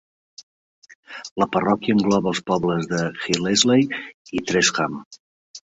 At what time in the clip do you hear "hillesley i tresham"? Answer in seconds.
3.29-5.03